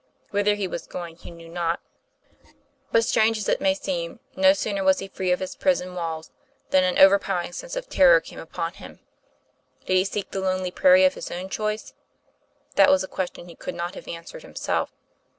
Whither 0.31 0.55
he 0.55 0.67
was 0.67 0.87
going 0.87 1.15
he 1.17 1.29
knew 1.29 1.47
not. 1.47 1.79
But, 2.91 3.03
strange 3.05 3.45
248 3.45 3.53
TOM 3.53 3.61
PLAY 3.61 3.61
FAIR. 3.61 3.61
as 3.61 3.61
it 3.61 3.61
may 3.61 3.85
seem, 3.85 4.19
no 4.41 4.53
sooner 4.53 4.83
was 4.83 4.97
he 4.97 5.07
free 5.07 5.31
of 5.31 5.39
his 5.39 5.55
prison 5.55 5.93
walls 5.93 6.31
than 6.71 6.83
an 6.83 6.97
overpowering 6.97 7.51
sense 7.51 7.75
of 7.75 7.87
terror 7.87 8.19
came 8.19 8.39
upon 8.39 8.73
him. 8.73 8.99
Did 9.85 9.97
he 9.97 10.05
seek 10.05 10.31
the 10.31 10.39
lonely 10.39 10.71
prairie 10.71 11.05
of 11.05 11.13
his 11.13 11.29
own 11.29 11.49
choice? 11.49 11.93
That 12.77 12.89
was 12.89 13.03
a 13.03 13.07
question 13.07 13.47
he 13.47 13.53
could 13.53 13.75
not 13.75 13.93
have 13.93 14.07
answered 14.07 14.41
himself. 14.41 14.91